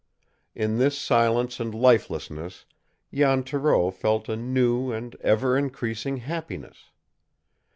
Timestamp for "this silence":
0.79-1.59